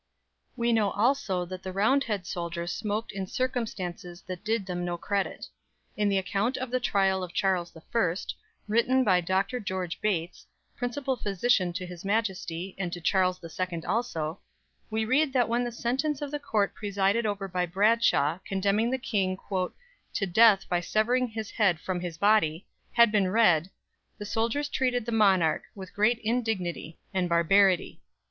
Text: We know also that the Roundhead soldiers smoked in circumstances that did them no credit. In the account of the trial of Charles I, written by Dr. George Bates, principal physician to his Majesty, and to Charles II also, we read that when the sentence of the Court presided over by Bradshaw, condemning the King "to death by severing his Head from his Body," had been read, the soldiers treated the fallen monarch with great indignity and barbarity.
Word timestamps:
We 0.55 0.73
know 0.73 0.89
also 0.89 1.45
that 1.45 1.61
the 1.61 1.71
Roundhead 1.71 2.25
soldiers 2.25 2.71
smoked 2.73 3.11
in 3.11 3.27
circumstances 3.27 4.23
that 4.23 4.43
did 4.43 4.65
them 4.65 4.83
no 4.83 4.97
credit. 4.97 5.45
In 5.95 6.09
the 6.09 6.17
account 6.17 6.57
of 6.57 6.71
the 6.71 6.79
trial 6.79 7.21
of 7.23 7.35
Charles 7.35 7.71
I, 7.77 8.17
written 8.67 9.03
by 9.03 9.21
Dr. 9.21 9.59
George 9.59 10.01
Bates, 10.01 10.47
principal 10.75 11.15
physician 11.15 11.71
to 11.73 11.85
his 11.85 12.03
Majesty, 12.03 12.73
and 12.79 12.91
to 12.93 12.99
Charles 12.99 13.39
II 13.43 13.85
also, 13.85 14.39
we 14.89 15.05
read 15.05 15.33
that 15.33 15.47
when 15.47 15.63
the 15.63 15.71
sentence 15.71 16.19
of 16.23 16.31
the 16.31 16.39
Court 16.39 16.73
presided 16.73 17.27
over 17.27 17.47
by 17.47 17.67
Bradshaw, 17.67 18.39
condemning 18.43 18.89
the 18.89 18.97
King 18.97 19.37
"to 19.51 20.25
death 20.25 20.67
by 20.67 20.79
severing 20.79 21.27
his 21.27 21.51
Head 21.51 21.79
from 21.79 21.99
his 21.99 22.17
Body," 22.17 22.65
had 22.93 23.11
been 23.11 23.29
read, 23.29 23.69
the 24.17 24.25
soldiers 24.25 24.67
treated 24.67 25.05
the 25.05 25.11
fallen 25.11 25.19
monarch 25.39 25.61
with 25.75 25.93
great 25.93 26.17
indignity 26.23 26.97
and 27.13 27.29
barbarity. 27.29 28.01